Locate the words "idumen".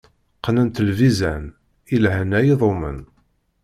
2.51-2.99